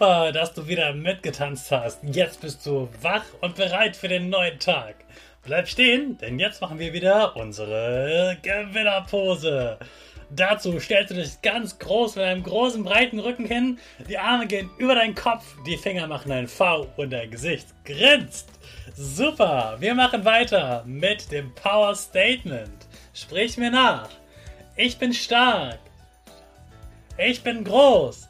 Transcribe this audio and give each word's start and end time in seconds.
Super, 0.00 0.32
dass 0.32 0.54
du 0.54 0.66
wieder 0.66 0.94
mitgetanzt 0.94 1.70
hast. 1.70 1.98
Jetzt 2.02 2.40
bist 2.40 2.64
du 2.64 2.88
wach 3.02 3.26
und 3.42 3.56
bereit 3.56 3.94
für 3.94 4.08
den 4.08 4.30
neuen 4.30 4.58
Tag. 4.58 4.94
Bleib 5.44 5.68
stehen, 5.68 6.16
denn 6.16 6.38
jetzt 6.38 6.62
machen 6.62 6.78
wir 6.78 6.94
wieder 6.94 7.36
unsere 7.36 8.38
Gewinnerpose. 8.40 9.78
Dazu 10.30 10.80
stellst 10.80 11.10
du 11.10 11.16
dich 11.16 11.42
ganz 11.42 11.78
groß 11.78 12.16
mit 12.16 12.24
einem 12.24 12.42
großen 12.42 12.82
breiten 12.82 13.18
Rücken 13.18 13.44
hin, 13.44 13.78
die 14.08 14.16
Arme 14.16 14.46
gehen 14.46 14.70
über 14.78 14.94
deinen 14.94 15.14
Kopf, 15.14 15.44
die 15.66 15.76
Finger 15.76 16.06
machen 16.06 16.32
ein 16.32 16.48
V 16.48 16.86
und 16.96 17.10
dein 17.10 17.30
Gesicht 17.30 17.66
grinst. 17.84 18.48
Super, 18.96 19.76
wir 19.80 19.94
machen 19.94 20.24
weiter 20.24 20.82
mit 20.86 21.30
dem 21.30 21.54
Power 21.54 21.94
Statement. 21.94 22.86
Sprich 23.12 23.58
mir 23.58 23.70
nach. 23.70 24.08
Ich 24.76 24.96
bin 24.96 25.12
stark. 25.12 25.78
Ich 27.18 27.42
bin 27.42 27.64
groß. 27.64 28.29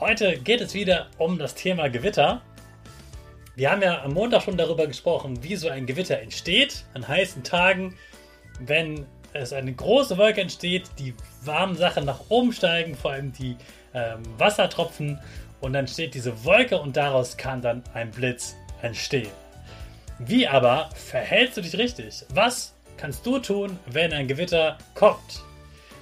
Heute 0.00 0.36
geht 0.38 0.60
es 0.60 0.74
wieder 0.74 1.06
um 1.18 1.38
das 1.38 1.54
Thema 1.54 1.88
Gewitter. 1.88 2.42
Wir 3.54 3.70
haben 3.70 3.80
ja 3.80 4.02
am 4.02 4.12
Montag 4.12 4.42
schon 4.42 4.56
darüber 4.56 4.88
gesprochen, 4.88 5.40
wie 5.44 5.54
so 5.54 5.68
ein 5.68 5.86
Gewitter 5.86 6.18
entsteht 6.18 6.84
an 6.94 7.06
heißen 7.06 7.44
Tagen, 7.44 7.94
wenn 8.58 9.06
es 9.34 9.52
eine 9.52 9.72
große 9.72 10.18
Wolke 10.18 10.40
entsteht, 10.40 10.90
die 10.98 11.14
warmen 11.44 11.76
Sachen 11.76 12.04
nach 12.06 12.28
oben 12.28 12.52
steigen, 12.52 12.96
vor 12.96 13.12
allem 13.12 13.32
die 13.32 13.56
ähm, 13.94 14.22
Wassertropfen, 14.36 15.20
und 15.60 15.74
dann 15.74 15.86
steht 15.86 16.14
diese 16.14 16.44
Wolke 16.44 16.80
und 16.80 16.96
daraus 16.96 17.36
kann 17.36 17.62
dann 17.62 17.84
ein 17.94 18.10
Blitz 18.10 18.56
entstehen. 18.82 19.30
Wie 20.18 20.48
aber 20.48 20.90
verhältst 20.94 21.56
du 21.56 21.60
dich 21.60 21.78
richtig? 21.78 22.24
Was 22.30 22.74
kannst 22.96 23.24
du 23.24 23.38
tun, 23.38 23.78
wenn 23.86 24.12
ein 24.12 24.26
Gewitter 24.26 24.76
kommt? 24.94 25.44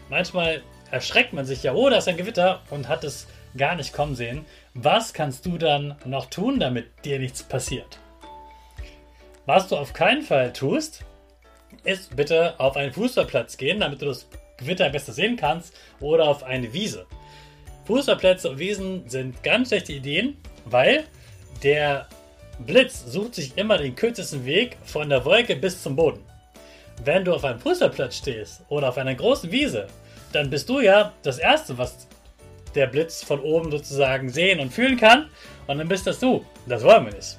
Manchmal 0.09 0.63
erschreckt 0.93 1.33
man 1.33 1.45
sich 1.45 1.63
ja, 1.63 1.73
oh, 1.75 1.89
da 1.91 1.97
ist 1.97 2.07
ein 2.07 2.17
Gewitter 2.17 2.61
und 2.71 2.89
hat 2.89 3.03
es 3.03 3.27
gar 3.57 3.75
nicht 3.75 3.93
kommen 3.93 4.15
sehen. 4.15 4.45
Was 4.75 5.13
kannst 5.13 5.45
du 5.47 5.59
dann 5.59 5.97
noch 6.05 6.27
tun, 6.27 6.61
damit 6.61 6.87
dir 7.05 7.19
nichts 7.19 7.43
passiert? 7.43 7.99
Was 9.47 9.69
du 9.69 9.77
auf 9.77 9.93
keinen 9.95 10.23
Fall 10.23 10.53
tust, 10.53 11.05
ist 11.85 12.15
bitte 12.15 12.61
auf 12.61 12.77
einen 12.77 12.93
Fußballplatz 12.93 13.57
gehen, 13.57 13.81
damit 13.81 14.03
du 14.03 14.07
das 14.07 14.29
Gewitter 14.59 14.89
besser 14.91 15.13
sehen 15.13 15.37
kannst, 15.37 15.75
oder 15.99 16.29
auf 16.29 16.45
eine 16.45 16.73
Wiese. 16.73 17.07
Fußballplätze 17.87 18.51
und 18.51 18.59
Wiesen 18.59 19.09
sind 19.09 19.43
ganz 19.43 19.69
schlechte 19.69 19.95
Ideen, 19.95 20.37
weil 20.67 21.05
der 21.63 22.07
Blitz 22.61 23.05
sucht 23.07 23.35
sich 23.35 23.57
immer 23.57 23.79
den 23.79 23.97
kürzesten 23.97 24.45
Weg 24.45 24.77
von 24.85 25.09
der 25.09 25.25
Wolke 25.25 25.57
bis 25.57 25.83
zum 25.83 25.97
Boden. 25.97 26.23
Wenn 27.03 27.25
du 27.25 27.35
auf 27.35 27.45
einem 27.45 27.59
Fußballplatz 27.59 28.19
stehst 28.19 28.63
oder 28.69 28.91
auf 28.91 28.99
einer 28.99 29.15
großen 29.15 29.51
Wiese, 29.51 29.89
dann 30.35 30.51
bist 30.51 30.69
du 30.69 30.81
ja 30.81 31.13
das 31.23 31.39
Erste, 31.39 31.79
was 31.79 32.07
der 32.75 32.87
Blitz 32.87 33.23
von 33.23 33.41
oben 33.41 33.71
sozusagen 33.71 34.31
sehen 34.31 34.61
und 34.61 34.73
fühlen 34.73 34.97
kann. 34.97 35.29
Und 35.67 35.79
dann 35.79 35.89
bist 35.89 36.07
das 36.07 36.19
du. 36.19 36.45
Das 36.67 36.83
wollen 36.83 37.07
wir 37.07 37.13
nicht. 37.13 37.39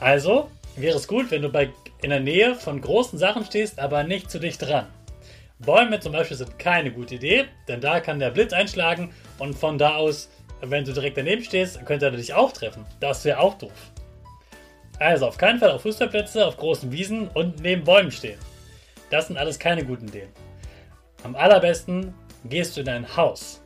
Also 0.00 0.50
wäre 0.76 0.96
es 0.96 1.06
gut, 1.06 1.30
wenn 1.30 1.42
du 1.42 1.48
bei, 1.48 1.70
in 2.02 2.10
der 2.10 2.20
Nähe 2.20 2.54
von 2.54 2.80
großen 2.80 3.18
Sachen 3.18 3.44
stehst, 3.44 3.78
aber 3.78 4.02
nicht 4.02 4.30
zu 4.30 4.38
dicht 4.38 4.60
dran. 4.62 4.86
Bäume 5.60 6.00
zum 6.00 6.12
Beispiel 6.12 6.36
sind 6.36 6.58
keine 6.58 6.90
gute 6.90 7.14
Idee, 7.14 7.44
denn 7.68 7.80
da 7.80 8.00
kann 8.00 8.18
der 8.18 8.30
Blitz 8.30 8.52
einschlagen 8.52 9.14
und 9.38 9.54
von 9.54 9.78
da 9.78 9.94
aus, 9.94 10.28
wenn 10.60 10.84
du 10.84 10.92
direkt 10.92 11.16
daneben 11.16 11.44
stehst, 11.44 11.84
könnte 11.86 12.06
er 12.06 12.10
dich 12.10 12.34
auch 12.34 12.50
treffen. 12.50 12.84
Das 12.98 13.24
wäre 13.24 13.38
auch 13.38 13.54
doof. 13.58 13.70
Also 14.98 15.26
auf 15.26 15.38
keinen 15.38 15.60
Fall 15.60 15.70
auf 15.70 15.82
Fußballplätze, 15.82 16.44
auf 16.44 16.56
großen 16.56 16.90
Wiesen 16.90 17.28
und 17.28 17.60
neben 17.60 17.84
Bäumen 17.84 18.10
stehen. 18.10 18.38
Das 19.10 19.28
sind 19.28 19.36
alles 19.36 19.58
keine 19.58 19.84
guten 19.84 20.08
Ideen. 20.08 20.28
Am 21.24 21.34
allerbesten 21.36 22.14
gehst 22.44 22.76
du 22.76 22.80
in 22.80 22.88
ein 22.88 23.16
Haus 23.16 23.62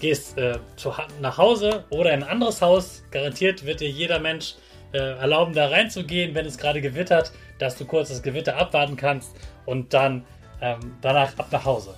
gehst 0.00 0.38
äh, 0.38 0.58
zu, 0.76 0.92
nach 1.20 1.38
Hause 1.38 1.84
oder 1.90 2.12
in 2.12 2.22
ein 2.22 2.28
anderes 2.28 2.62
Haus. 2.62 3.04
Garantiert 3.10 3.64
wird 3.64 3.80
dir 3.80 3.90
jeder 3.90 4.18
Mensch 4.18 4.54
äh, 4.92 4.98
erlauben, 4.98 5.54
da 5.54 5.68
reinzugehen, 5.68 6.34
wenn 6.34 6.46
es 6.46 6.58
gerade 6.58 6.80
gewittert, 6.80 7.32
dass 7.58 7.76
du 7.76 7.84
kurz 7.84 8.08
das 8.08 8.22
Gewitter 8.22 8.56
abwarten 8.56 8.96
kannst 8.96 9.36
und 9.66 9.92
dann 9.92 10.24
ähm, 10.60 10.96
danach 11.00 11.36
ab 11.38 11.48
nach 11.50 11.64
Hause. 11.64 11.94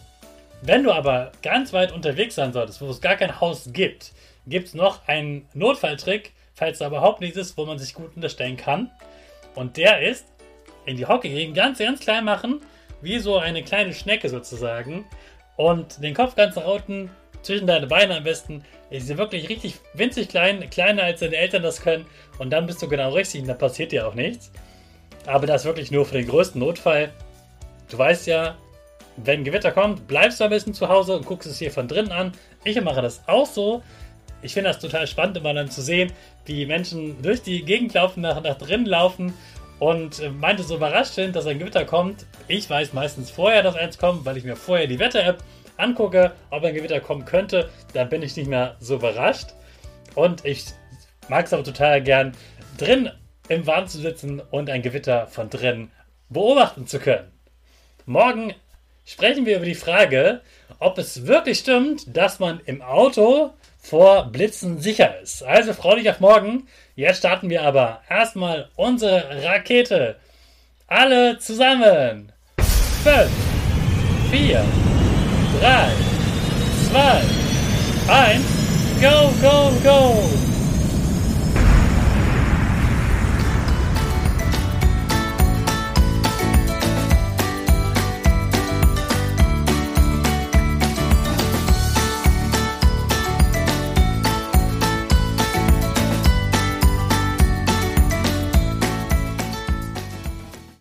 Wenn 0.63 0.83
du 0.83 0.93
aber 0.93 1.33
ganz 1.43 1.73
weit 1.73 1.93
unterwegs 1.93 2.35
sein 2.35 2.53
solltest, 2.53 2.81
wo 2.81 2.89
es 2.91 3.01
gar 3.01 3.17
kein 3.17 3.41
Haus 3.41 3.71
gibt, 3.73 4.13
gibt 4.47 4.69
es 4.69 4.75
noch 4.75 5.07
einen 5.07 5.47
Notfalltrick, 5.55 6.33
falls 6.55 6.79
da 6.79 6.89
überhaupt 6.89 7.21
nichts 7.21 7.39
ist, 7.39 7.57
wo 7.57 7.65
man 7.65 7.79
sich 7.79 7.95
gut 7.95 8.15
unterstellen 8.17 8.57
kann. 8.57 8.91
Und 9.55 9.77
der 9.77 10.03
ist, 10.03 10.27
in 10.85 10.97
die 10.97 11.07
Hocke 11.07 11.29
gehen, 11.29 11.55
ganz, 11.55 11.79
ganz 11.79 12.01
klein 12.01 12.25
machen, 12.25 12.61
wie 13.03 13.19
so 13.19 13.39
eine 13.39 13.63
kleine 13.63 13.93
Schnecke 13.93 14.29
sozusagen. 14.29 15.05
Und 15.57 16.03
den 16.03 16.15
Kopf 16.15 16.37
ganz 16.37 16.57
nach 16.57 16.67
unten 16.67 17.11
zwischen 17.43 17.67
deine 17.67 17.87
Beine 17.87 18.17
am 18.17 18.25
besten. 18.25 18.65
Die 18.91 19.01
sind 19.01 19.19
wirklich 19.19 19.49
richtig 19.49 19.77
winzig 19.95 20.29
klein, 20.29 20.69
kleiner 20.71 21.05
als 21.05 21.21
deine 21.21 21.37
Eltern 21.37 21.63
das 21.63 21.81
können. 21.81 22.07
Und 22.39 22.51
dann 22.51 22.67
bist 22.67 22.83
du 22.83 22.89
genau 22.89 23.13
richtig 23.13 23.43
und 23.43 23.49
dann 23.49 23.59
passiert 23.59 23.93
dir 23.93 24.07
auch 24.07 24.15
nichts. 24.15 24.51
Aber 25.27 25.47
das 25.47 25.65
wirklich 25.65 25.91
nur 25.91 26.07
für 26.07 26.19
den 26.19 26.29
größten 26.29 26.61
Notfall. 26.61 27.13
Du 27.91 27.99
weißt 27.99 28.27
ja, 28.27 28.57
wenn 29.17 29.45
Gewitter 29.45 29.73
kommt, 29.73 30.07
bleibst 30.07 30.41
du 30.41 30.45
am 30.45 30.51
besten 30.51 30.75
zu 30.75 30.89
Hause 30.89 31.17
und 31.17 31.27
guckst 31.27 31.49
es 31.49 31.59
hier 31.59 31.71
von 31.71 31.89
drinnen 31.89 32.13
an. 32.13 32.33
Ich 32.65 32.81
mache 32.81 33.03
das 33.03 33.23
auch 33.27 33.47
so. 33.47 33.83
Ich 34.43 34.55
finde 34.55 34.71
das 34.71 34.79
total 34.79 35.07
spannend, 35.07 35.37
immer 35.37 35.53
dann 35.53 35.71
zu 35.71 35.83
sehen, 35.83 36.13
wie 36.47 36.65
Menschen 36.65 37.21
durch 37.21 37.43
die 37.43 37.63
Gegend 37.63 37.93
laufen, 37.93 38.23
nach, 38.23 38.43
nach 38.43 38.57
drinnen 38.57 38.87
laufen 38.87 39.35
und 39.81 40.21
äh, 40.21 40.31
meinte 40.31 40.63
so 40.63 40.77
überrascht 40.77 41.15
sind, 41.15 41.35
dass 41.35 41.47
ein 41.47 41.59
Gewitter 41.59 41.85
kommt. 41.85 42.27
Ich 42.47 42.71
weiß 42.71 42.93
meistens 42.93 43.31
vorher, 43.31 43.65
dass 43.65 43.75
eins 43.75 43.99
kommt, 43.99 44.25
weil 44.25 44.37
ich 44.37 44.45
mir 44.45 44.55
vorher 44.55 44.87
die 44.87 45.01
Wetter-App 45.01 45.43
angucke, 45.77 46.33
ob 46.51 46.63
ein 46.63 46.75
Gewitter 46.75 47.01
kommen 47.01 47.25
könnte, 47.25 47.71
dann 47.95 48.09
bin 48.09 48.23
ich 48.23 48.37
nicht 48.37 48.49
mehr 48.49 48.77
so 48.79 48.97
überrascht. 48.97 49.55
Und 50.15 50.45
ich 50.45 50.67
mag 51.29 51.47
es 51.47 51.53
aber 51.53 51.65
total 51.65 52.03
gern, 52.03 52.33
drin 52.77 53.11
im 53.49 53.67
Warm 53.67 53.89
zu 53.89 53.99
sitzen 53.99 54.41
und 54.51 54.71
ein 54.71 54.83
Gewitter 54.83 55.27
von 55.27 55.51
drin 55.51 55.91
beobachten 56.29 56.87
zu 56.87 57.01
können. 57.01 57.33
Morgen 58.05 58.55
sprechen 59.05 59.47
wir 59.47 59.57
über 59.57 59.65
die 59.65 59.75
Frage, 59.75 60.43
ob 60.79 60.99
es 60.99 61.27
wirklich 61.27 61.59
stimmt, 61.59 62.17
dass 62.17 62.39
man 62.39 62.61
im 62.67 62.83
Auto 62.83 63.53
vor 63.81 64.25
Blitzen 64.31 64.81
sicher 64.81 65.21
ist. 65.21 65.43
Also 65.43 65.73
freu 65.73 65.97
dich 65.97 66.11
auf 66.11 66.21
morgen. 66.21 66.67
Jetzt 66.95 67.19
starten 67.19 67.51
wir 67.51 67.63
aber 67.63 68.03
erstmal 68.09 68.69
unsere 68.77 69.45
Rakete. 69.45 70.17
Alle 70.87 71.39
zusammen. 71.39 72.33
5, 73.03 73.31
4, 74.31 74.65
3, 75.61 75.93
2, 76.91 77.23
1, 78.13 78.45
go, 79.01 79.33
go, 79.41 79.73
go! 79.83 80.20